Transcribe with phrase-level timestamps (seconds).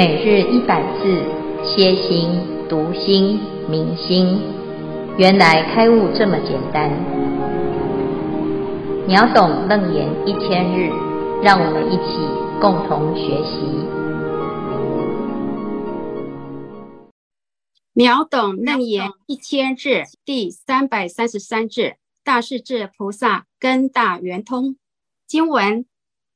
[0.00, 1.22] 每日一百字，
[1.62, 2.30] 歇心、
[2.70, 4.40] 读心、明心，
[5.18, 6.90] 原来开悟这么简单。
[9.06, 10.88] 秒懂楞严一千日，
[11.42, 12.16] 让我们一起
[12.62, 13.60] 共同学习。
[17.92, 24.76] 秒懂楞严一千日第三百三十三日，大势至菩萨根大圆通
[25.26, 25.84] 经文。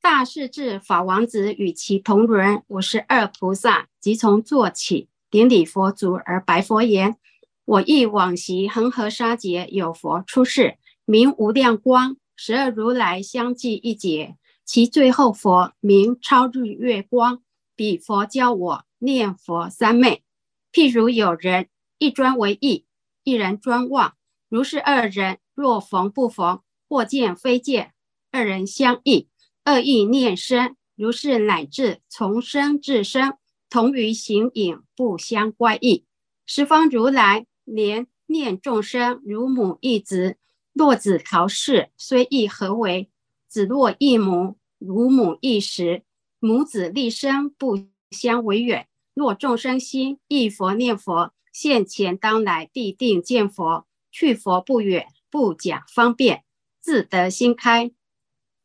[0.04, 7.16] 大势至法王子与其同伦五十二菩萨，即从坐起，顶礼佛足而白佛言
[7.64, 10.76] ：“我忆往昔恒河沙劫有佛出世，
[11.06, 14.36] 名无量光，十二如来相继一劫。
[14.66, 17.40] 其最后佛名超日月光。
[17.74, 20.22] 彼佛教我念佛三昧。
[20.70, 22.84] 譬如有人一专为意，
[23.22, 24.12] 一人专望。
[24.50, 27.94] 如是二人若逢不逢，或见非见，
[28.30, 29.28] 二人相忆。”
[29.64, 33.38] 二意念生，如是乃至从生至生，
[33.70, 36.04] 同于形影，不相乖异。
[36.44, 40.36] 十方如来怜念众生，如母忆子。
[40.74, 43.08] 若子逃世，虽忆何为？
[43.48, 46.02] 子若忆母，如母忆时。
[46.40, 48.86] 母子立身，不相违远。
[49.14, 53.86] 若众生心忆佛念佛，现前当来必定见佛。
[54.12, 56.44] 去佛不远，不假方便，
[56.80, 57.92] 自得心开。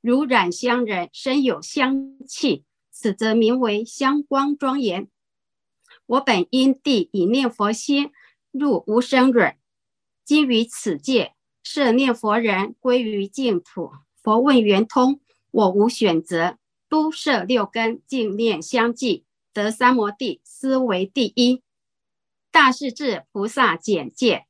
[0.01, 5.09] 如染香人，身有香气，此则名为香光庄严。
[6.05, 8.11] 我本因地以念佛心
[8.51, 9.57] 入无生忍，
[10.23, 13.91] 今于此界设念佛人归于净土。
[14.23, 15.19] 佛问圆通，
[15.51, 21.61] 我无选择，都摄六根，净念相继，得三摩地，斯为第一。
[22.51, 24.45] 大势至菩萨简介：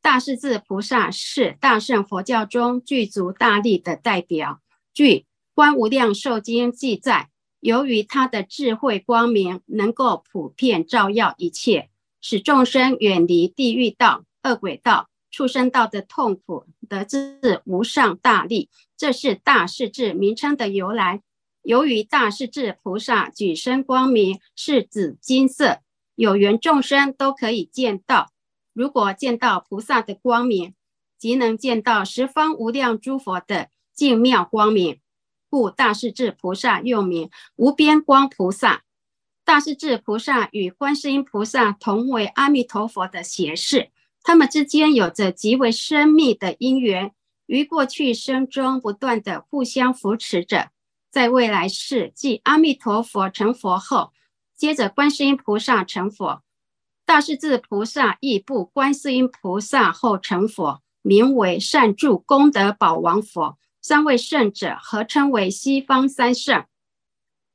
[0.00, 4.60] 大势至菩萨是大乘佛教中具足大力的代表。
[4.94, 5.10] 据
[5.54, 7.28] 《观无量寿经》记载，
[7.58, 11.90] 由于他的智慧光明能够普遍照耀一切，
[12.20, 18.70] 使众生远离地狱道、恶鬼道、畜生道的痛苦，得自无上大力。
[18.96, 21.22] 这是大势至名称的由来。
[21.62, 25.80] 由于大势至菩萨举身光明是紫金色，
[26.14, 28.30] 有缘众生都可以见到。
[28.72, 30.74] 如果见到菩萨的光明，
[31.18, 33.70] 即能见到十方无量诸佛的。
[33.94, 35.00] 净妙光明，
[35.48, 38.82] 故大势至菩萨又名无边光菩萨。
[39.44, 43.90] 大势至菩萨与观世音菩萨同为阿弥陀佛的胁侍，
[44.22, 47.12] 他们之间有着极为深密的因缘，
[47.46, 50.70] 于过去生中不断的互相扶持着。
[51.10, 54.12] 在未来世，即阿弥陀佛成佛后，
[54.56, 56.42] 接着观世音菩萨成佛，
[57.04, 63.58] 大势至菩萨亦步观世音菩萨后成佛，名为善住功德宝王佛。
[63.84, 66.64] 三位圣者合称为西方三圣，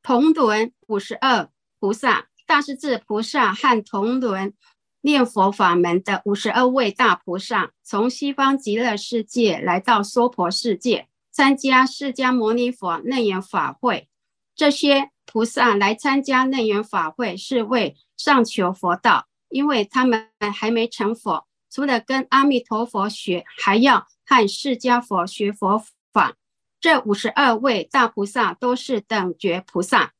[0.03, 4.53] 同伦五十二菩萨，大势至菩萨和同伦
[5.01, 14.07] 念佛法门的五十二位大菩萨，从西方极乐世界来到娑婆世界，参加释迦牟尼佛楞严法会。
[14.56, 25.84] 这些菩萨来参加楞严法会，是为上求佛道，因为他们还没成佛，除了跟阿弥陀佛学，还要和释迦佛学佛。
[26.12, 26.36] 法，
[26.80, 30.14] 这五十二位大菩萨都是等觉菩萨，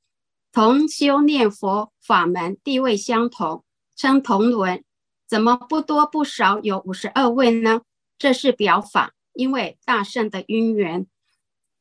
[0.52, 3.64] 同修念佛法门，地位相同，
[3.96, 4.84] 称同伦。
[5.28, 7.82] 怎么不多不少有五十二位呢？
[8.18, 11.08] 这是表法，因为大圣的因缘，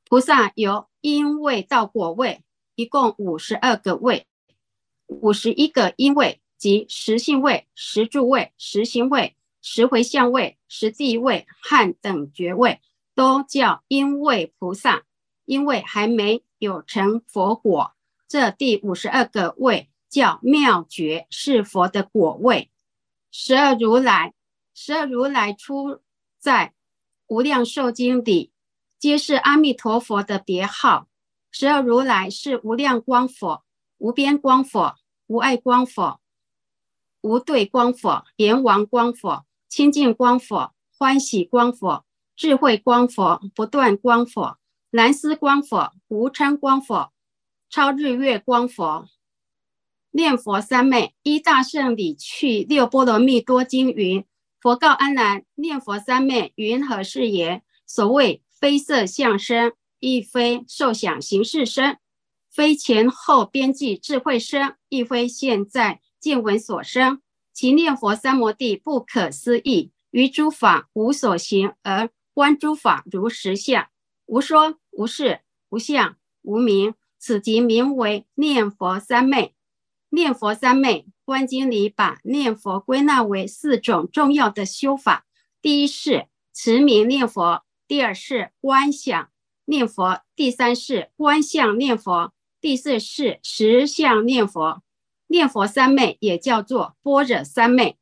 [0.05, 2.43] 菩萨由因位到果位，
[2.75, 4.27] 一共五十二个位，
[5.07, 12.81] 五十一个因位，即实性位、实住位、实行位、实回向位、实地位和等觉位。
[13.19, 15.03] 都叫因位菩萨，
[15.45, 17.97] 因为还没有成佛果。
[18.29, 22.71] 这第五十二个位叫妙觉，是佛的果位。
[23.33, 24.35] 十二如来，
[24.73, 25.99] 十二如来出
[26.39, 26.75] 在
[27.27, 28.53] 无量寿经里，
[29.01, 31.09] 皆是阿弥陀佛的别号。
[31.51, 33.65] 十二如来是无量光佛、
[33.97, 34.95] 无边光佛、
[35.27, 36.21] 无碍光佛、
[37.23, 42.05] 无对光佛、阎王光佛、清净光佛、欢喜光佛。
[42.39, 44.59] 智慧光佛、不断光佛、
[44.93, 47.13] 蓝丝光佛、无称光佛、
[47.69, 49.09] 超日月光佛，
[50.13, 51.17] 念佛三昧。
[51.25, 54.25] 一大圣理趣六波罗蜜多经云：
[54.61, 57.65] 佛告阿难，念佛三昧云何是也？
[57.85, 61.99] 所谓非色相身，亦非受想行识身，
[62.49, 67.21] 非前后边际智慧身，亦非现在见闻所生。
[67.53, 72.09] 其念佛三摩地不可思议，于诸法无所行而。
[72.39, 73.89] 观诸法如实相，
[74.27, 75.41] 无说无事
[75.71, 79.57] 无相无名，此即名为念佛三昧。
[80.11, 85.27] 念佛三昧，观经里把念佛归纳为四种重要的修法。
[85.61, 89.29] 第一是持名念佛，第二是观想
[89.65, 94.85] 念佛，第三是观相念佛，第四是实相念佛。
[95.27, 97.99] 念佛三昧也叫做般若三昧，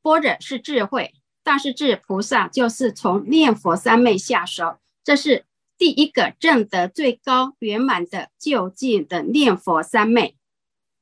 [0.00, 1.12] 般若是智慧，
[1.44, 5.44] 大势至菩萨就是从念佛三昧下手，这是
[5.78, 10.34] 第一个证得最高圆满的究竟的念佛三昧。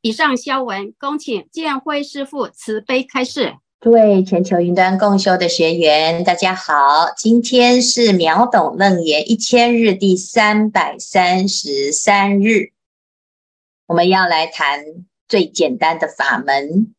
[0.02, 3.54] 以上消文，恭请建辉师父慈悲开示。
[3.80, 12.72] 各位全球云端共修的学员，大家好，今天是秒懂楞严一千日第三百三十三日，
[13.86, 15.06] 我们要来谈。
[15.28, 16.94] 最简单的法门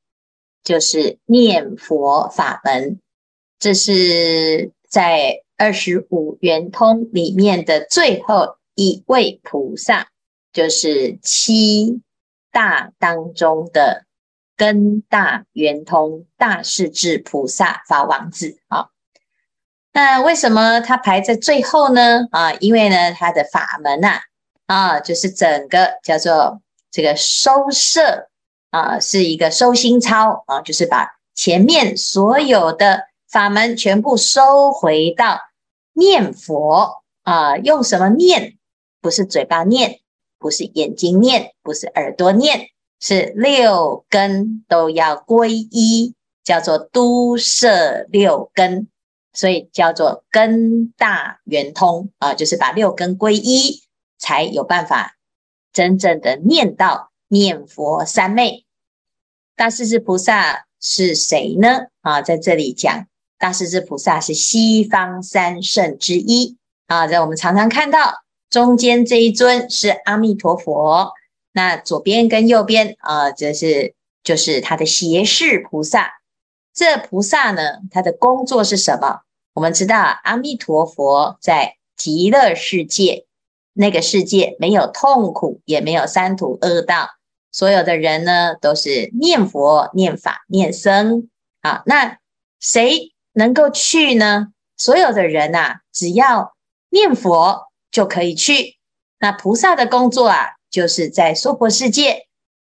[0.63, 2.99] 就是念佛法门，
[3.63, 10.09] 这是在二十五圆通里面的最后一位菩萨，
[10.51, 12.01] 就是七
[12.51, 14.03] 大当中的
[14.57, 18.87] 根大圆通大势至菩萨法王子啊。
[19.93, 22.27] 那为什么他排在最后呢？
[22.31, 24.19] 啊，因为呢，他的法门呐，
[24.65, 26.59] 啊，就是整个叫做。
[26.91, 28.29] 这个收摄
[28.71, 35.39] 啊，是一个收心操啊，就是把前面所有的法门全部收回到
[35.93, 38.59] 念佛啊，用什么念？
[39.01, 40.01] 不是嘴巴念，
[40.37, 42.67] 不是眼睛念，不是耳朵念，
[42.99, 46.13] 是六根都要归一，
[46.43, 48.87] 叫做都摄六根，
[49.33, 53.81] 所以叫做根大圆通啊，就是把六根归一，
[54.19, 55.15] 才有办法。
[55.71, 58.67] 真正的念到念佛三昧，
[59.55, 61.87] 大势至菩萨是谁呢？
[62.01, 63.07] 啊，在这里讲，
[63.37, 66.57] 大势至菩萨是西方三圣之一
[66.87, 67.07] 啊。
[67.07, 71.11] 在我们常常看到中间这一尊是阿弥陀佛，
[71.51, 76.13] 那左边跟右边啊，这是就是他的胁侍菩萨。
[76.73, 79.21] 这菩萨呢，他的工作是什么？
[79.53, 83.25] 我们知道阿弥陀佛在极乐世界。
[83.75, 87.09] 那个世界没有痛苦，也没有三途恶道，
[87.51, 91.27] 所有的人呢都是念佛、念法、念僧。
[91.61, 92.19] 啊，那
[92.59, 94.47] 谁能够去呢？
[94.77, 96.55] 所有的人呐，只要
[96.89, 98.77] 念佛就可以去。
[99.19, 102.27] 那菩萨的工作啊，就是在娑婆世界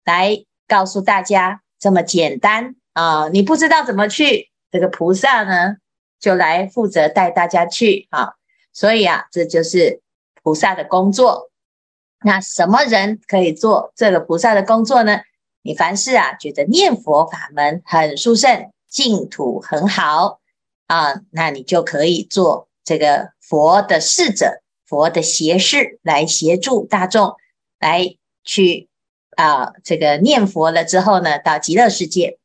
[0.04, 3.28] 来告诉大家这么简单啊。
[3.28, 5.76] 你不知道怎么去，这个菩萨呢
[6.18, 8.34] 就来负责带大家去啊。
[8.72, 10.00] 所以啊，这就是。
[10.42, 11.50] 菩萨的工作，
[12.24, 15.20] 那什么人可以做这个菩萨的工作呢？
[15.60, 20.39] 你凡事啊，觉得念佛法门很殊胜，净土很好
[20.90, 27.36] 啊，那你就可以做这个佛的侍者、佛的胁侍，来协助大众
[27.78, 28.88] 来去
[29.36, 32.38] 啊，这个念佛了之后呢，到极乐世界。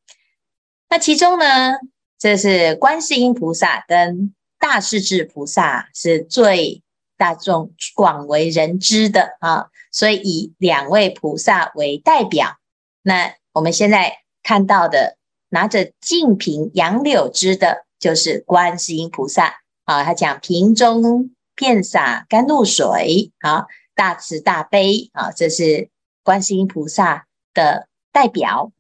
[0.90, 1.74] 那其中呢，
[2.20, 6.82] 这是观世音菩萨跟大势至菩萨是最。
[7.18, 12.58] 大众广为人知的啊，所以以两位菩萨为代表。
[13.04, 15.16] 那我们现在看到的
[15.48, 19.56] 拿着净瓶杨柳枝的，就是观世音菩萨
[19.86, 20.04] 啊。
[20.04, 25.90] 他讲瓶中遍洒甘露水啊，大慈大悲啊，这是
[26.24, 28.72] 观世音菩萨的代表。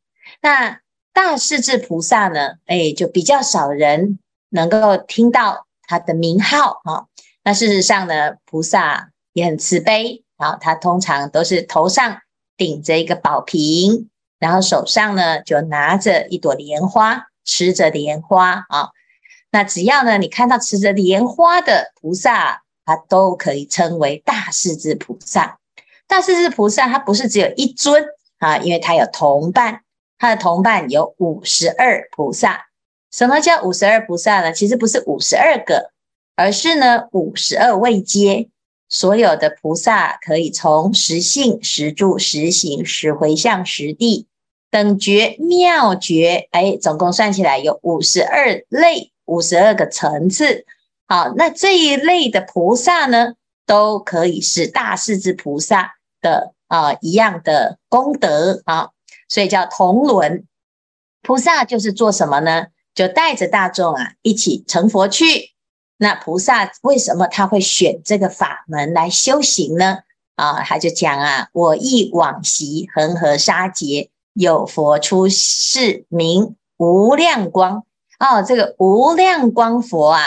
[0.41, 0.81] 那
[1.13, 2.55] 大势至菩萨呢？
[2.65, 4.19] 哎，就比较少人
[4.49, 7.05] 能够听到他的名号啊。
[7.43, 12.19] 那事实上呢，菩萨也很慈悲啊，他通常都是头上
[12.57, 18.89] 顶着一个宝瓶，然后手上呢就拿着一朵莲花，持着莲花啊。
[19.55, 25.57] 那只要呢你看到持着莲花的菩萨，他都可以称为大势至菩萨。
[26.07, 28.03] 大势至菩萨他不是只有一尊
[28.39, 29.79] 啊，因为他有同伴，
[30.17, 32.65] 他的同伴有五十二菩萨。
[33.13, 34.51] 什么叫五十二菩萨呢？
[34.51, 35.91] 其实不是五十二个。
[36.35, 38.49] 而是呢，五十二位阶，
[38.89, 44.27] 所有的菩萨可以从实性、实住、实行、实回向、实地
[44.69, 50.65] 等觉妙觉，哎，总共算起来有五十二类，五十二个层次。
[51.07, 53.33] 好，那这一类的菩萨呢，
[53.65, 58.89] 都可以是大势至菩萨的啊、一样的功德啊，
[59.29, 60.45] 所以叫同伦
[61.21, 61.63] 菩萨。
[61.63, 62.67] 就是做什么呢？
[62.95, 65.51] 就带着大众啊一起成佛去。
[65.97, 69.99] 那菩萨为什么他会选这个法门来修行呢？
[70.35, 77.84] 啊，他就讲啊，我忆往昔恒河沙劫，有佛出世名无量光。
[78.19, 80.21] 哦，这个无量光佛啊，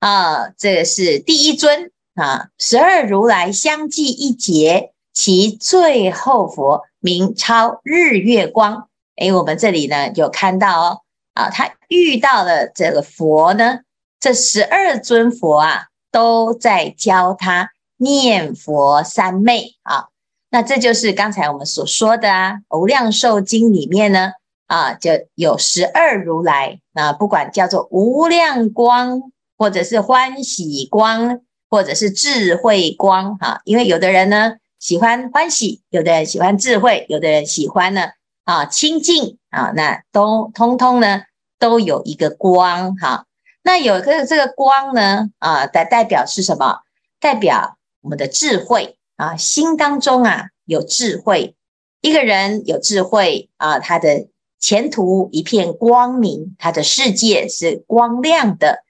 [0.00, 8.88] 啊，这个是第一尊啊，十二如来相继一劫，其最后佛名超日月光。
[9.16, 11.00] 诶，我们这里呢有看到哦，
[11.34, 13.80] 啊，他遇到了这个佛呢，
[14.20, 20.06] 这十二尊佛啊都在教他念佛三昧啊。
[20.50, 24.30] 那这就是刚才我们所说的啊，《无量寿经》里面呢
[24.66, 29.22] 啊，就有十二如来，那不管叫做无量光，
[29.56, 34.54] 或者是欢喜光，或者是智慧光哈，因为有的人呢。
[34.80, 38.10] 喜欢欢喜，有的人喜欢智慧，有的人喜欢呢
[38.44, 41.22] 啊清净啊，那都通通呢
[41.58, 43.24] 都有一个光哈。
[43.62, 46.80] 那有个这个光呢啊的代表是什么？
[47.18, 51.56] 代表我们的智慧啊，心当中啊有智慧。
[52.02, 54.26] 一个人有智慧啊，他的
[54.64, 58.82] 前途一片光明，他的世界是光亮的。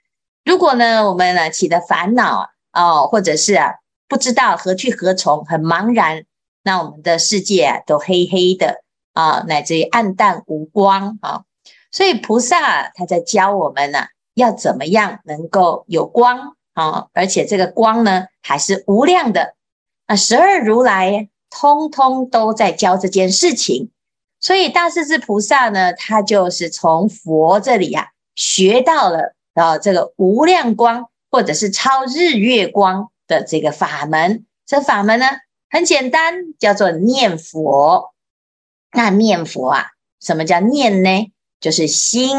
[0.44, 3.74] 如果呢我们呢起的烦恼啊，或者是啊。
[4.06, 6.24] 不知道何去何从，很茫然。
[6.62, 8.82] 那我们的世界啊，都黑黑的
[9.14, 11.42] 啊，乃至于暗淡无光啊。
[11.90, 14.04] 所以菩萨他在教我们呢、
[14.34, 17.06] 要怎么样能够有光啊？
[17.14, 19.54] 而且这个光呢，还是无量的。
[20.06, 23.90] 那十二如来通通都在教这件事情。
[24.44, 33.08] 所以大势至菩萨呢，他就是从佛这里啊，学到了啊，这个无量光，或者是超日月光。
[33.26, 35.24] 的这个法门，这法门呢
[35.70, 38.12] 很简单，叫做念佛。
[38.92, 39.86] 那念佛啊，
[40.20, 41.32] 什么叫念呢？
[41.58, 42.36] 就是心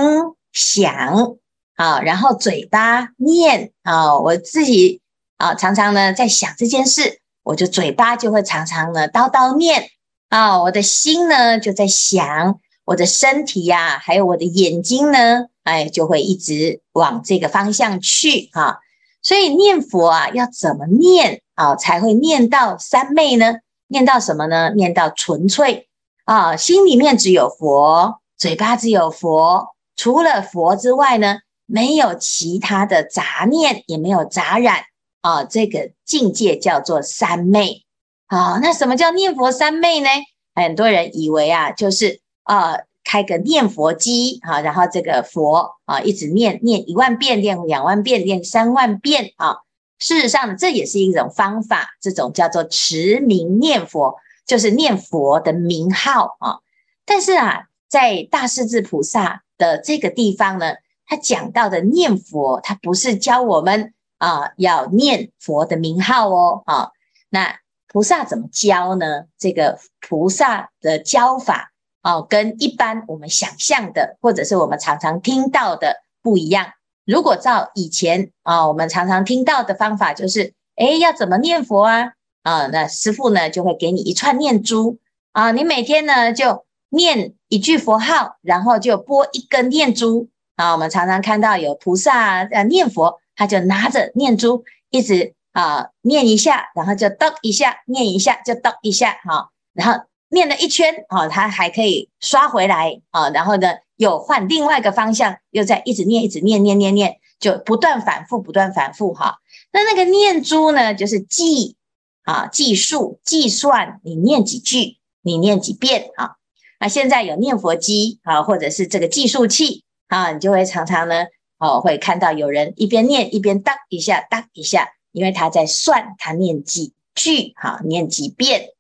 [0.53, 1.38] 想
[1.75, 4.19] 啊，然后嘴巴念啊。
[4.19, 5.01] 我自己
[5.38, 9.89] 啊，常常呢在想这件事，我就嘴巴就会常常呢叨叨念
[10.29, 18.77] 啊，我的心呢就在想，我的身体呀、还有我的眼睛呢，哎，就会一直往这个方向去啊。
[19.22, 23.55] 所以念佛啊，要怎么念啊，才会念到三昧呢？
[23.88, 24.72] 念到什么呢？
[24.75, 25.88] 念到纯粹
[26.25, 34.84] 啊，心里面只有佛，嘴巴只有佛，除了佛之外呢，没有其他的杂念，也没有杂染
[35.22, 35.44] 啊。
[35.44, 37.85] 这个境界叫做三昧
[38.27, 38.60] 啊。
[38.62, 40.10] 那什么叫念佛三昧呢？
[40.53, 42.79] 很多人以为啊，就是啊。
[43.08, 49.58] 开个念佛机啊，然后这个佛啊，一直念念一万遍，念两万遍，念三万遍啊。
[50.00, 54.15] 事实上，这也是一种方法，这种叫做持名念佛，
[54.48, 56.58] 就是念佛的名号啊。
[57.05, 60.74] 但是啊，在大势至菩萨的这个地方呢，
[61.05, 66.89] 他讲到的念佛，他不是教我们啊要念佛的名号哦啊。
[67.29, 67.60] 那
[67.95, 69.23] 菩萨怎么教呢？
[69.39, 71.71] 这个菩萨的教法。
[72.03, 76.73] 哦，跟一般我们想象的，或者是我们常常听到的不一样。
[77.05, 82.11] 如果照以前啊，我们常常听到的方法，就是，诶，要怎么念佛啊？
[82.43, 84.99] 啊，那师父呢就会给你一串念珠
[85.31, 90.73] 啊，你每天呢就念一句佛号，然后就拨一根念珠啊。
[90.73, 100.05] 我们常常看到有菩萨啊念佛，他就拿着念珠一直啊念一下，然后就噔一下，念一下就噔一下，哈，然后。
[100.29, 109.38] 念了一圈啊，它还可以刷回来啊，然后呢，又换另外一个方向，又再一直念，一直念，念念念，就不断反复，不断反复哈。
[109.71, 111.77] 那那个念珠呢，就是计
[112.24, 116.31] 啊，计数计算，你念几句，你念几遍啊。
[116.79, 121.27] 那现在有念佛机啊，或者是这个计数器啊，你就会常常呢，
[121.59, 128.74] 哦，会看到有人一边念一边当一下，当一下，因为他在算他念几句哈，念几遍。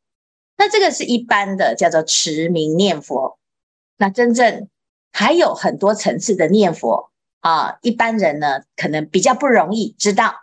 [0.57, 3.39] 那这个是一般的，叫做持名念佛。
[3.95, 4.67] 那真正
[5.13, 10.35] 还有很多层次的念佛啊，一般人呢可能比较不容易知道。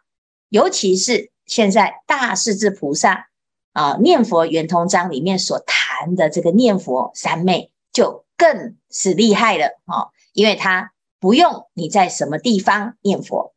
[0.48, 3.28] 尤其是现在大势至菩萨
[3.74, 13.54] 啊，念佛圆通章里面所谈的这个念佛三昧，就更是厉害了啊，因为他不用你在什么地方念佛，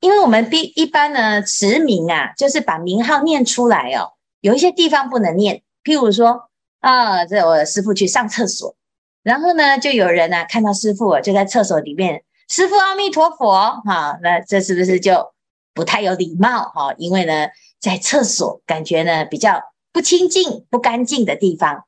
[0.00, 5.62] 因为我们一一般呢持名啊，就是把名号念出来哦，有一些地方不能念。
[5.82, 6.48] 譬如说
[6.80, 8.76] 啊，这我师父去上厕所，
[9.22, 15.32] 然后呢，就有人呢、啊、看到师父就在厕所里面，师父阿弥陀佛哈，那这是不是就
[15.74, 16.94] 不太有礼貌哈？
[16.98, 17.48] 因为呢，
[17.80, 19.60] 在厕所感觉呢比较
[19.92, 21.84] 不清净、不干净的地方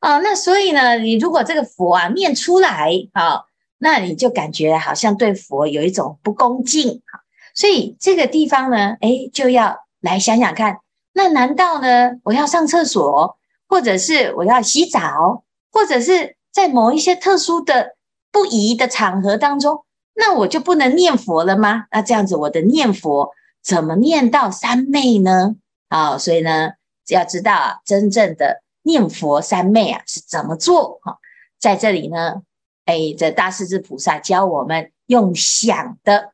[0.00, 3.44] 啊，那所以呢，你如果这个佛啊念出来啊，
[3.78, 7.20] 那你就感觉好像对佛有一种不恭敬哈，
[7.56, 10.78] 所以这个地方呢，诶，就要来想想看。
[11.12, 12.12] 那难道呢？
[12.24, 17.96] 我要上厕所，或者是我要洗澡，或者是在某一些特殊的
[18.30, 19.84] 不宜的场合当中，
[20.14, 21.86] 那我就不能念佛了吗？
[21.90, 23.30] 那这样子，我的念佛
[23.64, 25.56] 怎么念到三昧呢？
[25.88, 26.72] 啊，所以呢，
[27.08, 31.16] 要知道啊，真正的念佛三昧啊是怎么做哈？
[31.58, 32.42] 在这里呢，
[32.84, 36.32] 哎，这大势至菩萨教我们用想的，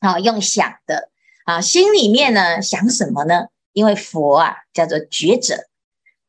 [0.00, 1.10] 啊，用想的
[1.44, 3.46] 啊，心里面呢想什么呢？
[3.72, 5.68] 因为佛啊叫做觉者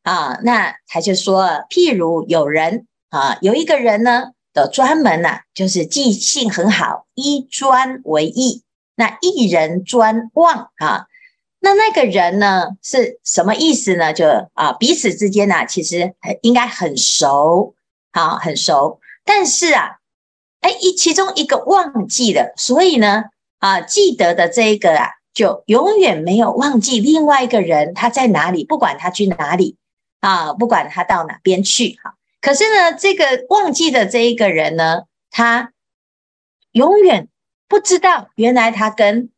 [0.03, 8.63] 啊，那他就说，譬如有人啊，有一个人呢的专门呢、啊，就是记性很好，依专为忆，
[8.95, 11.05] 那一人专忘啊。
[11.61, 14.13] 那那个人呢是什么意思呢？
[14.13, 17.75] 就啊，彼此之间呢、啊，其实应该很熟，
[18.11, 19.01] 啊，很熟。
[19.25, 19.97] 但是啊，
[20.61, 23.25] 哎，一其中一个忘记了，所以呢，
[23.59, 29.77] 啊，记得的这一个啊，就永远没有忘记另外一个人他在哪里，不管他去哪里
[30.19, 32.15] 啊，不管他到哪边去，哈。
[32.41, 35.71] 可是呢，这个忘记的这一个人呢，他
[36.71, 37.27] 永远
[37.67, 39.29] 不知道，原来他跟。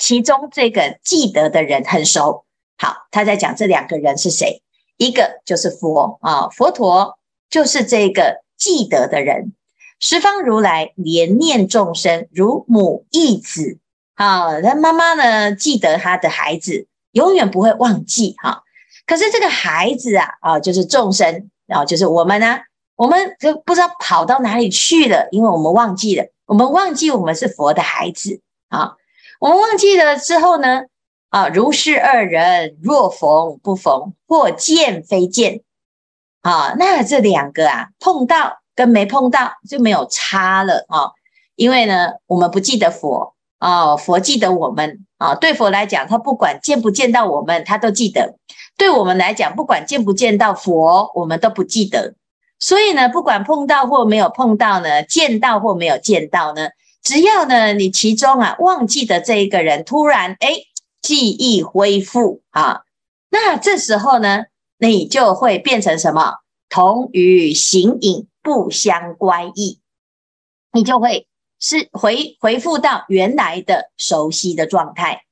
[0.00, 2.44] 其中这个记得的人很熟，
[2.76, 4.62] 好，他在讲这两个人是谁？
[4.96, 7.18] 一个就是佛啊，佛陀
[7.50, 9.54] 就是这个记得的人。
[10.00, 13.78] 十方如来怜念众生如母忆子，
[14.14, 18.62] 好，那妈妈呢记得他的孩子，永远不会忘记哈。
[19.06, 22.58] 可是这个孩子啊啊，就是众生啊，就是我们呢，
[22.96, 28.94] 我们就不知道跑到哪里去了，因为我们忘记了，我们忘记我们是佛的孩子啊。
[29.40, 30.82] 我们忘记了之后呢？
[31.30, 35.60] 啊，如是二人，若逢不逢，或见非见，
[36.40, 41.10] 啊，那这两个啊，碰到跟没碰到就没有差了啊。
[41.56, 45.34] 因为呢，我们不记得佛啊，佛记得我们啊。
[45.34, 48.36] 对佛来讲，他不管见不见到我们，他都记得；
[48.76, 52.14] 对我们来讲，不管见不见到佛，我们都不记得。
[52.60, 56.68] 所以呢，不管碰到或没有碰到呢，见到或没有见到呢。
[57.02, 60.50] 只要呢，你其中啊忘记的这一个人突然哎
[61.02, 62.82] 记忆恢复啊，
[63.30, 64.44] 那这时候呢，
[64.78, 66.34] 你就会变成什么？
[66.70, 69.80] 同于形影不相乖异，
[70.72, 75.24] 你就会是回回复到原来的熟悉的状态。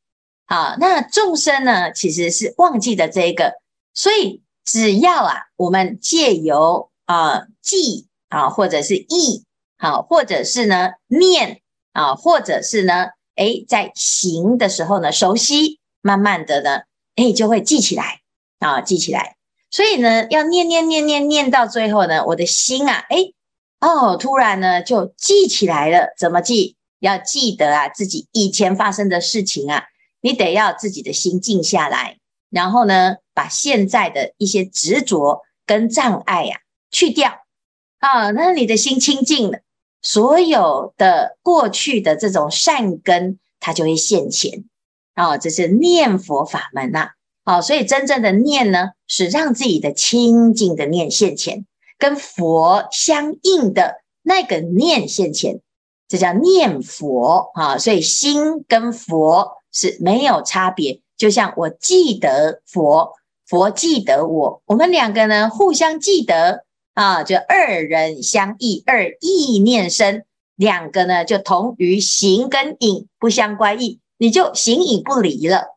[0.47, 3.55] 啊，那众生呢，其实是忘记的这个，
[3.95, 9.45] 所以只要啊，我们借由啊记啊，或者是忆，
[9.79, 11.63] 好，或者是呢念。
[11.97, 16.83] 啊，或者是呢，哎，在行的时候呢，熟悉，慢慢的呢，
[17.15, 18.21] 哎，就会记起来
[18.59, 19.36] 啊，记起来。
[19.71, 23.19] 所以呢，要念念念念念到最后呢，我的心啊，哎，
[23.81, 26.15] 哦，突然呢就记起来了。
[26.19, 26.77] 怎么记？
[26.99, 29.85] 要记得啊，自己以前发生的事情啊，
[30.23, 37.31] 你得要自己的心静下来，然后呢，把现在的一些执着跟障碍呀去掉
[37.99, 39.59] 啊，那你的心清净了。
[40.01, 44.65] 所有的过去的这种善根，它就会现前
[45.17, 47.11] 哦，这是念佛法门呐、啊，
[47.47, 51.65] 哦，所以真正的念呢，是让自己的清净的念现前，
[51.99, 55.61] 跟佛相应的那个念现前，
[56.07, 57.79] 这叫念佛啊。
[57.79, 63.13] 所以心跟佛是没有差别，就像我记得佛，
[63.47, 66.67] 佛记得我，我们两个呢互相记得。
[66.95, 70.25] 啊，就二人相忆，二意念生，
[70.57, 75.76] 两个呢就同于形跟影不相乖异，你就形影不离了。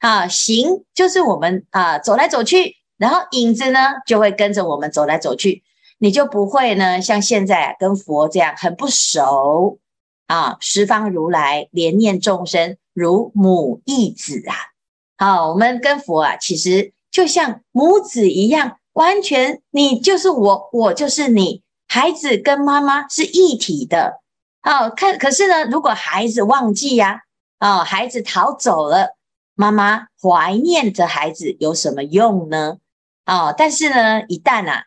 [0.00, 5.62] 啊，行就是我们啊走来走去，然后影子呢就会跟着我们走来走去，
[5.98, 9.78] 你就不会呢像现在跟佛这样很不熟
[10.26, 10.56] 啊。
[10.58, 18.78] 十方如来怜念众生如母忆子啊，好，我们跟佛啊其实就像母子一样。
[18.94, 21.62] 完全，你就是我，我就是你。
[21.86, 24.20] 孩子跟妈妈是一体的。
[24.62, 27.20] 哦，看，可是呢，如果孩子忘记呀，
[27.60, 29.16] 哦，孩子逃走了，
[29.60, 32.78] 妈妈怀念着孩子有什么用呢？
[33.26, 34.84] 哦，但是呢，一旦啊，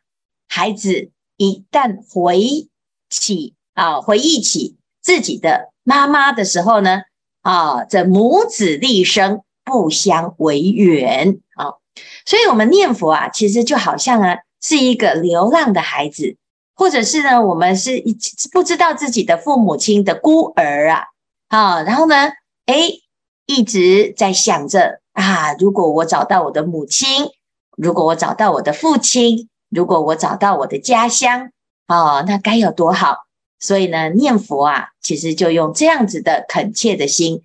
[0.49, 2.67] 孩子一旦回
[3.07, 7.03] 起啊，回忆起自己的妈妈的时候呢，
[7.43, 11.77] 啊，这母子立生不相为远啊。
[12.25, 16.35] 所以，我们念佛啊，其实就好像啊，是一个流浪的孩子，
[16.73, 18.17] 或者是呢，我们是一
[18.51, 21.03] 不知道自己的父母亲的孤儿啊，
[21.49, 22.15] 啊，然后呢，
[22.65, 22.89] 哎，
[23.45, 27.29] 一直在想着啊，如果我找到我的母亲，
[27.77, 31.49] 如果我找到我的父亲，如果我找到我的家乡，
[31.87, 33.17] 哦，那该有多好！
[33.59, 37.43] 所以呢，念佛啊，其实就用这样子的恳切的心。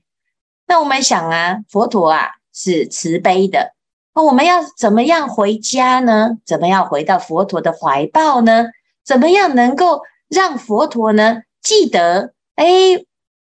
[0.66, 3.74] 那我们想啊，佛陀啊，是慈悲的。
[4.14, 6.38] 那我们要怎么样回家呢？
[6.44, 8.66] 怎么样回到佛陀的怀抱呢？
[9.04, 12.34] 怎么样能够让佛陀呢记得？
[12.56, 12.66] 哎，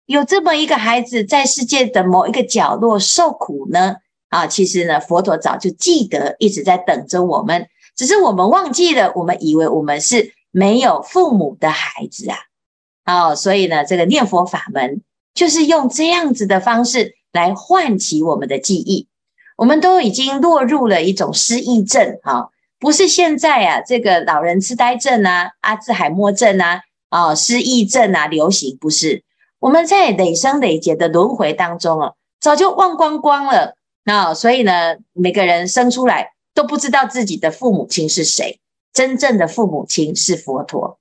[0.05, 3.95] 有这么一个孩子在世界的某一个角落受苦呢？
[4.29, 12.37] 啊，其实呢，佛陀早就记得，一直在等着我们，只是我们忘记了，我们以为我们是没有父母的孩子啊。
[13.05, 15.01] 哦，所以呢，这个念佛法门
[15.33, 19.07] 就是用这样子的方式来唤起我们的记忆。
[19.55, 22.47] 我们都已经落入了一种失忆症，啊，
[22.79, 29.23] 不是现在啊，这个老人痴呆症啊、阿兹海默症啊、啊失忆症啊流行，不是。
[29.63, 33.75] 我们在累生累劫的轮回当中啊，早就忘光光了。
[34.03, 38.59] 那所以呢，每个人生出来都不知道自己的父母亲是谁，
[38.91, 40.99] 真正的父母亲是佛陀。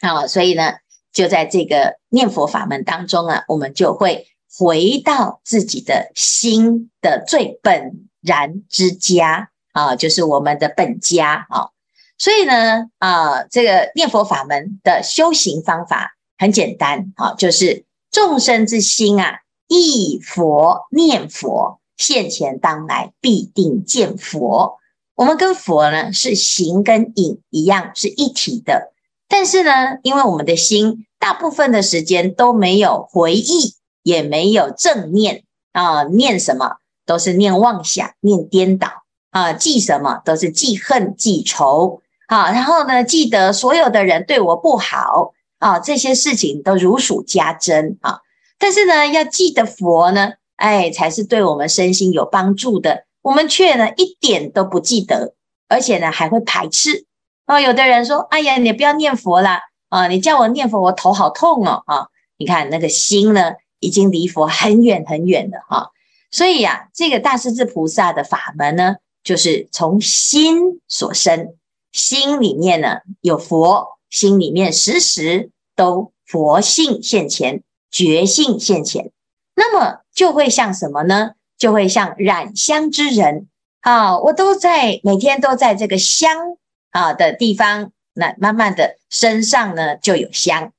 [0.00, 0.74] 啊，所以呢。
[1.12, 4.26] 就在这个念佛法门当中啊，我们就会
[4.58, 11.68] 回到自己的心的最本然之家啊，就是我们的本家啊。
[12.16, 24.80] 所以呢，啊，这个念佛法门的修行方法很简单啊，就是众生之心啊，忆佛念佛，现前当来必定见佛。
[25.14, 28.92] 我们跟佛呢是形跟影一样，是一体的。
[29.28, 38.88] 但是呢，因为我们的心大部分的时间都没有回忆，也没有正念啊，念什么都是念妄想、念颠倒
[39.30, 48.18] 啊，记什么都是记恨、记仇啊，然后呢，记得所有的人对我不好啊，这些事情都如数家珍啊。
[48.58, 53.04] 但是呢，要记得佛呢，哎，才是对我们身心有帮助的。
[53.22, 55.34] 我们却呢一点都不记得，
[55.68, 57.06] 而且呢还会排斥。
[57.46, 59.60] 哦，有的人说：“哎呀，你不要念佛啦！
[59.88, 61.84] 啊，你叫我念佛，我头好痛哦！
[61.86, 65.90] 啊，你看那个心呢，已经离佛很远很远了哈。
[66.32, 71.54] 所以呀，这个大势至菩萨的法门呢，就是从心所生，
[71.92, 79.10] 心里面呢有佛，心里面时时都佛性现前，觉性现前，
[79.56, 81.32] 那么就会像什么呢？
[81.58, 83.48] 就会像染香之人
[83.80, 84.18] 啊！
[84.20, 86.56] 我都在每天都在这个香。”
[86.92, 90.74] 啊的地方，那慢慢的身上呢就有香，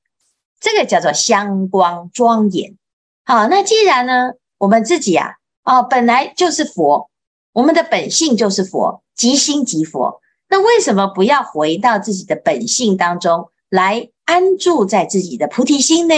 [0.60, 2.76] 这个叫做香光庄严。
[3.24, 5.32] 好，那既然呢我们自己啊，
[5.64, 7.10] 哦本来就是佛，
[7.52, 10.20] 我们的本性就是佛，即心即佛，
[10.54, 16.14] 那为什么不要回到自己的本性当中来安住在自己的菩提心呢？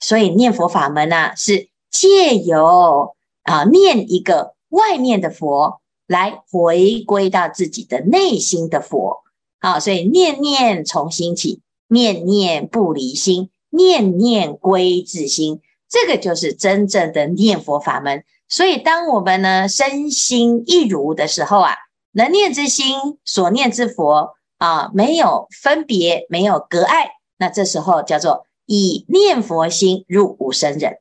[0.00, 9.18] 所以念佛法门呢、是借由啊念一个外面的佛，来回归到自己的内心的佛。
[9.58, 18.24] 啊，所以念念从心起，念念不离心，念念归自心，这个就是真正的念佛法门。
[18.48, 21.74] 所以，当我们呢身心一如的时候啊，
[22.16, 30.98] 能念之心，所念之佛啊，没有分别，没有隔碍，那这时候叫做以念佛心入无生忍。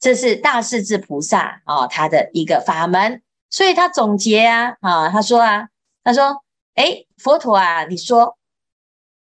[0.00, 3.20] 这是大势至菩萨啊，他的一个法门。
[3.50, 5.68] 所以他总结啊，啊，他说啊，
[6.02, 6.42] 他说。
[6.74, 8.38] 哎，佛陀啊，你说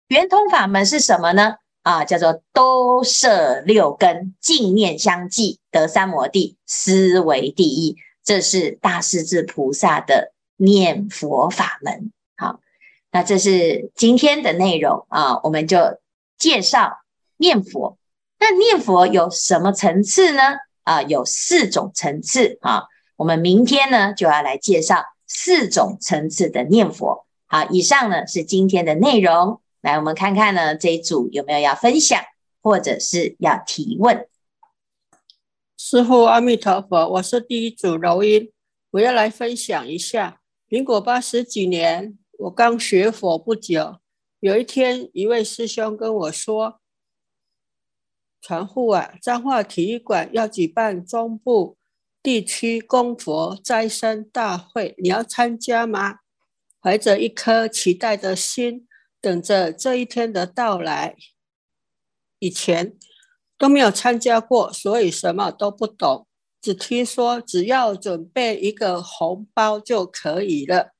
[0.06, 1.56] 圆通法门是什么呢？
[1.82, 7.96] 啊，叫做兜摄六根，净念相继，得三摩地，斯为第一。
[8.22, 12.12] 这是大势至菩萨的念佛法门。
[12.36, 12.60] 好，
[13.10, 15.98] 那这是今天的内容啊，我们就
[16.36, 16.98] 介绍
[17.38, 17.96] 念佛。
[18.38, 20.42] 那念佛有什么层次呢？
[20.84, 22.84] 啊，有四种层次啊。
[23.16, 27.26] 我们明天呢就要来介绍四种层次的念佛。
[27.46, 29.60] 好，以上呢是今天的内容。
[29.80, 32.22] 来，我们看看呢这一组有没有要分享，
[32.62, 34.26] 或者是要提问。
[35.76, 38.52] 师父阿弥陀佛，我是第一组柔音，
[38.90, 40.39] 我要来分享一下。
[40.72, 43.98] 民国八十几年，我刚学佛不久，
[44.38, 46.80] 有一天一位师兄跟我说
[48.40, 51.76] ：“传护啊，彰化体育馆要举办中部
[52.22, 56.20] 地区供佛斋生大会，你要参加吗？”
[56.80, 58.86] 怀着一颗期待的心，
[59.20, 61.16] 等着这一天的到来。
[62.38, 62.96] 以前
[63.58, 66.28] 都没有参加过，所以什么都不懂。
[66.60, 70.92] 只听说只要准备一个红包就可以了，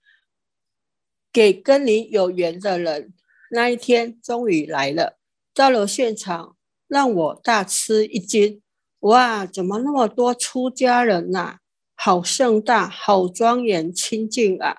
[1.32, 3.12] 给跟你有缘的人。
[3.50, 5.18] 那一天终于来了，
[5.52, 8.62] 到了现场，让我大吃一惊。
[9.00, 11.58] 哇，怎么那么多出家人呐、啊？
[11.94, 14.78] 好盛大，好庄严清净啊！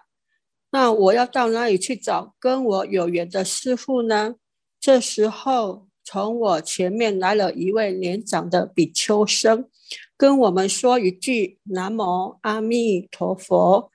[0.72, 4.38] 那我要到哪里去找跟我有缘的师父呢？
[4.80, 9.70] 这时候，从我前面来了一位年长的比丘僧，
[10.18, 13.92] 跟我们说一句“南无阿弥陀佛”，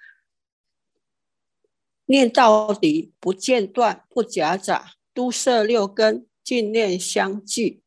[2.06, 7.82] 念到底不间断、不夹杂，都摄六根，净念相继，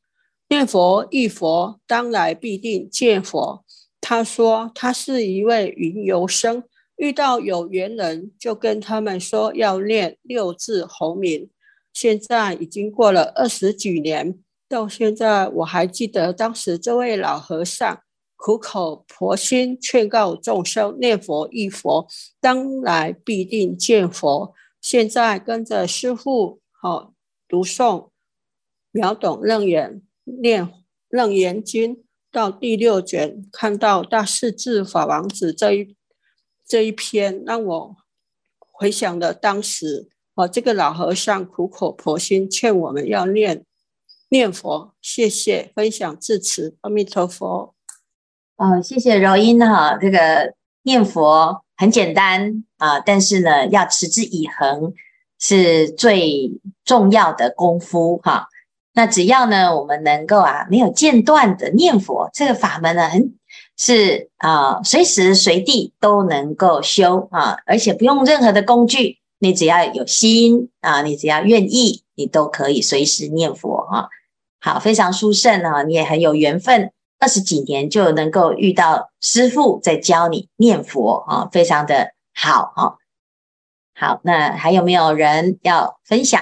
[0.49, 3.63] 念佛忆佛，当来必定见佛。
[4.01, 6.63] 他说他是一位云游生，
[6.97, 11.49] 遇到有缘人就跟他们说要念六字洪名。
[11.93, 18.01] 现在已经过了二十几年，到现在我还记得当时这位老和尚
[18.37, 22.07] 苦口婆心劝告众生念佛忆佛，
[22.39, 24.53] 当来必定见佛。
[24.79, 27.13] 现在跟着师父好
[27.47, 28.09] 读诵
[28.91, 30.71] 秒懂楞严念
[31.09, 35.97] 楞严经到第六卷，看到大势至法王子这一
[36.65, 37.97] 这一篇，让我
[38.59, 40.07] 回想了当时。
[40.39, 43.65] 哦，这个老和尚苦口婆心劝我们要念
[44.29, 47.75] 念佛，谢谢分享至此，阿弥陀佛。
[48.55, 54.93] 哦，谢谢柔音哈，这个念佛很简单啊，但是呢，要持之以恒
[55.39, 56.49] 是最
[56.85, 58.47] 重要的功夫哈。
[58.93, 63.33] 那只要呢，我们能够啊，没有间断的念佛，这个法门呢，很
[63.75, 69.18] 是啊，随时随地都能够修啊，而且不用任何的工具。
[69.39, 74.09] 你只要有心啊，你只要愿意，你都可以随时念佛哈。
[74.59, 82.97] 好，非常殊胜啊，你也很有缘分，二十几年就能够遇到师父在教你念佛啊，非常的好哈。
[83.95, 86.41] 好，那还有没有人要分享？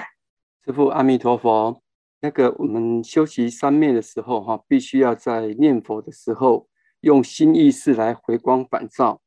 [0.66, 1.82] 师父阿弥陀佛。
[2.20, 6.68] 那个我们修习三昧的时候哈，必须要在念佛的时候
[7.02, 9.22] 用心意识来回光返照。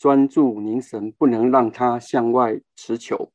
[0.00, 3.30] 专注凝神，不能让它向外持求。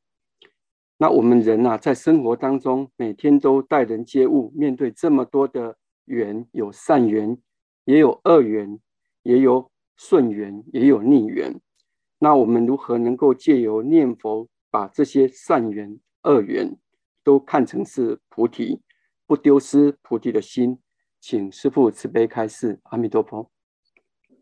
[0.96, 7.38] 那我们人啊，在生活当中，每天都待人接物，面对这么多的缘，有善缘，
[7.84, 8.80] 也有恶缘，
[9.22, 11.60] 也有顺缘，也有逆缘。
[12.18, 16.76] 那我们如何能够借由念佛，把这些善缘、恶缘
[17.22, 18.82] 都看成是菩提，
[19.24, 20.80] 不丢失菩提的心？
[21.20, 22.80] 请师父慈悲开示。
[22.84, 23.52] 阿弥陀佛。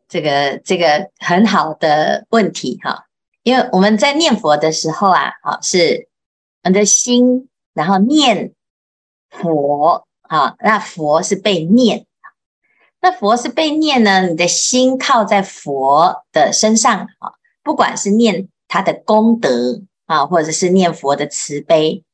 [0.08, 3.06] 这个这个很好的问题哈，
[3.42, 6.08] 因为我们在念佛的时候啊，啊是
[6.62, 8.52] 我们的心，然后念
[9.30, 12.06] 佛啊，那佛是被念，
[13.00, 22.04] 那佛是被念呢，你的心靠在佛的身上啊，不管是念他的功德啊，或者是念佛的慈悲，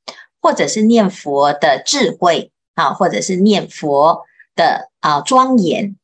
[0.40, 4.22] 或者是念佛的智慧啊，或者是念佛
[4.54, 5.96] 的啊庄严。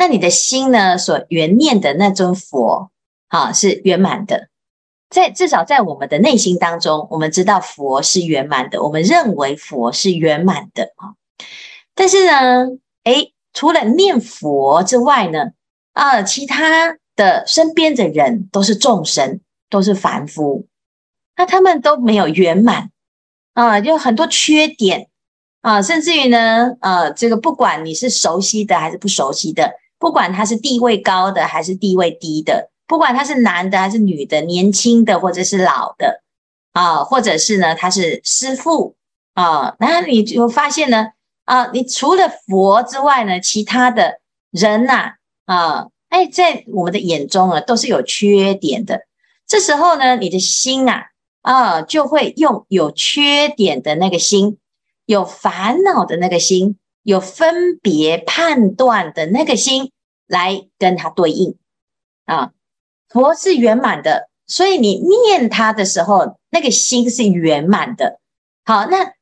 [0.00, 0.96] 那你的心呢？
[0.96, 2.92] 所缘念的那尊佛，
[3.26, 4.48] 啊，是圆满的。
[5.10, 11.18] 在至少在我们的内心当中，我们知道佛是圆满的，我们认为佛是圆满的啊。
[11.96, 12.68] 但是呢，
[13.02, 15.50] 诶，除了念佛之外呢，
[15.94, 20.68] 啊，其他的身边的人都是众生，都是凡夫，
[21.36, 22.92] 那他们都没有圆满
[23.54, 25.08] 啊，有很多缺点
[25.60, 29.72] 啊，甚至于呢，呃，这个不管你是熟悉的还是不熟悉的。
[29.98, 36.22] 不管他是地位高的还是地位低的，不管他是男的还是女的，年轻的或者是老的，
[36.72, 38.96] 啊，或者是呢，他是师父
[39.34, 41.08] 啊，那你就发现呢，
[41.44, 45.14] 啊，你除了佛之外呢，其他的人呐，
[45.46, 49.02] 啊，哎，在我们的眼中啊，都是有缺点的。
[49.46, 51.06] 这时候呢，你的心啊，
[51.42, 54.58] 啊，就会用有缺点的那个心，
[55.06, 56.76] 有烦恼的那个心。
[57.08, 59.92] 有分别判断的那个心
[60.26, 61.56] 来跟它对应
[62.26, 62.50] 啊，
[63.08, 68.20] 佛是圆满的，所以你念他的时候，那个心是圆满的。
[68.62, 69.14] 好，那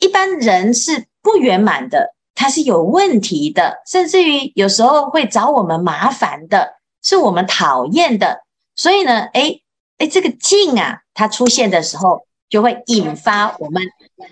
[0.00, 8.42] 一般人是不圆满的，他是有问题的，甚至于有时候会找我们麻烦的，是我们讨厌的。
[8.76, 9.62] 所以呢，诶
[9.96, 13.82] 诶，这个境啊，它出现的时候，就会引发我们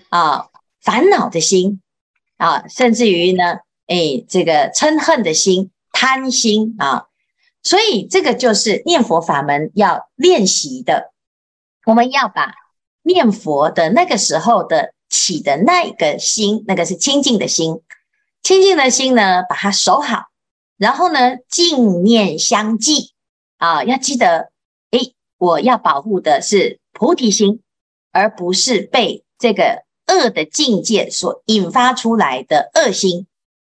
[0.09, 1.81] 啊烦恼的心。
[2.39, 7.07] 啊，甚至于呢，哎，这个嗔恨的心、贪心啊，
[7.61, 11.11] 所以这个就是念佛法门要练习的。
[11.85, 12.53] 我们要把
[13.01, 17.81] 念佛的那个时候的起的那个心，那个是清净的心，
[18.41, 20.27] 清净的心呢，把它守好，
[20.77, 23.11] 然后呢，净念相继
[23.57, 24.53] 啊，要记得，
[24.91, 24.99] 哎，
[25.37, 27.61] 我要保护的是菩提心，
[28.13, 29.88] 而不是被这个。
[30.09, 33.27] 恶的境界所引发出来的恶心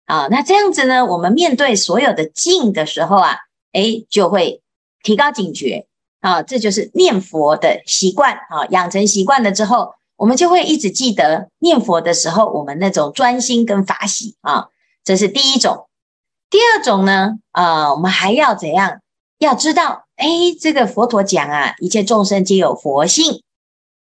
[0.07, 3.37] 啊，那这样子呢，我们面对所有的境的时候啊，
[3.73, 4.63] 诶，就会
[5.03, 5.87] 提高警觉
[6.21, 14.69] 啊，这就是念佛的习惯啊，养成习惯了之后，我们就会一直记得念佛的时候，我们那种专心跟法喜啊，
[15.05, 15.89] 这是第一种。
[16.51, 19.01] 第二种呢，啊，我们还要怎样？
[19.39, 23.43] 要知道，诶，这个佛陀讲啊，一切众生皆有佛性，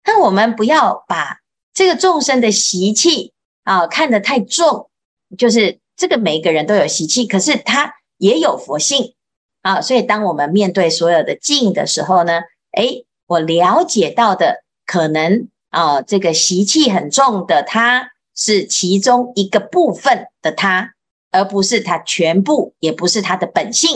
[0.05, 1.39] 那我们不要把。
[1.77, 4.89] 这个众生的习气啊，看得太重，
[5.37, 9.13] 就是这个每一个人都有习气，可是他也有佛性
[9.61, 9.79] 啊。
[9.79, 12.41] 所以当我们面对所有的境的时候呢，
[12.75, 20.95] 诶，我了解到的可能啊，这个习气很重的他是其中一个部分的他，
[21.29, 23.91] 而不是他全部，也不是他的本性。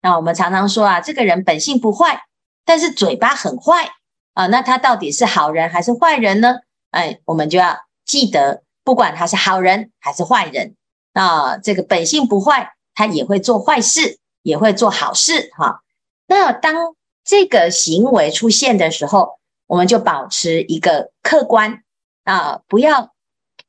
[0.00, 2.22] 那我们常常说啊，这个人本性不坏，
[2.64, 3.90] 但是嘴巴很坏
[4.32, 6.60] 啊，那他到底是好人还是坏人呢？
[6.90, 10.74] 哎，我们就要记得，不管他是好人还是坏人，
[11.12, 15.82] 啊，这个本性不坏，他也会做坏事，也会做好事哈。
[16.26, 21.82] 那当这个行为出现的时候，我们就保持一个客观
[22.24, 23.12] 啊，不要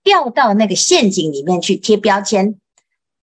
[0.03, 2.59] 掉到那个陷阱里面去贴标签。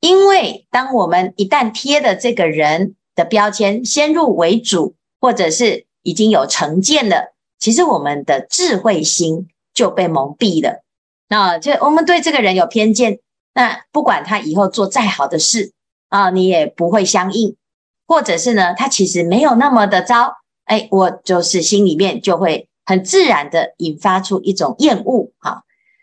[0.01, 10.83] 因为当我们一旦贴的这个人的标签先入为主，或者是已经有成见了，其实我们的智慧心就被蒙蔽了。
[11.29, 13.21] 那就我们对这个人有偏见，
[13.55, 15.73] 那不管他以后做再好的事
[16.09, 17.55] 啊，你也不会相应。
[18.09, 20.33] 或者是呢，他其实没有那么的糟，
[20.65, 25.63] 哎，我就是心里面就会很自然的引发出一种厌恶哈。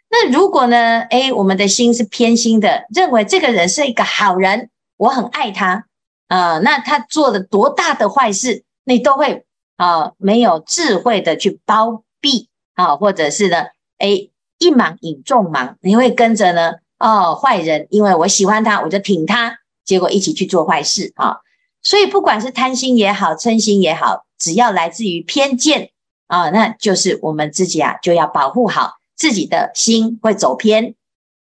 [0.10, 5.88] 那如果呢，哎，我们的心是偏心的，认为这个人是一个好人，我很爱他
[6.28, 9.44] 啊，那他做了多大的坏事，你都会
[9.78, 13.66] 啊，没有智慧的去包庇啊，或者是呢，
[13.98, 21.38] 哎，一盲引众盲，你会跟着呢，哦，坏人，因为我喜欢他，我就挺他，结果一起去做坏事啊。
[21.82, 25.92] 所以，不管是贪心也好，嗔心也好，只要来自于偏见
[26.28, 30.96] 啊，那就是我们自己啊，就要保护好自己的心会走偏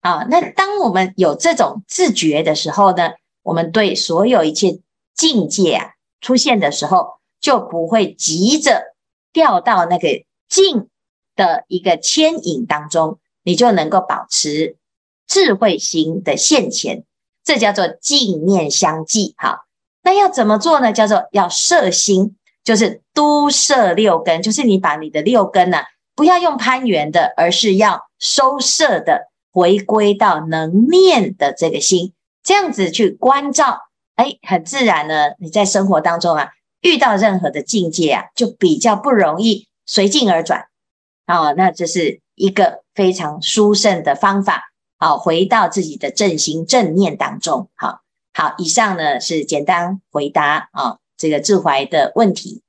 [0.02, 0.26] 啊。
[0.30, 3.12] 那当我们有这种自觉的时候呢，
[3.44, 4.80] 我们对所有一切
[5.14, 5.92] 境界啊
[6.22, 8.96] 出现的时候，就不会急着
[9.32, 10.08] 掉到那个
[10.50, 10.88] 境
[11.36, 14.78] 的一个牵引当中，你就能够保持
[15.28, 17.04] 智慧心的现前，
[17.44, 19.66] 这叫做镜面相继，哈。
[20.04, 20.92] 那要怎么做呢？
[20.92, 32.14] 叫做要摄心，就是都摄六根，就是你把你的六根呢、啊，不要用攀缘的，而是要收摄的，回归到能念的这个心，
[32.44, 33.78] 这样子去关照，
[34.16, 35.32] 哎，很自然呢。
[35.40, 36.50] 你在生活当中啊，
[36.82, 40.66] 遇到任何的境界啊，就比较不容易随境而转。
[41.36, 44.72] 哦，那这是一个非常殊胜的方法。
[44.98, 47.70] 好，回到自己的正心正念当中。
[47.76, 48.02] 好。
[48.34, 52.62] 好，以上呢是简单回答啊这个智怀的问题。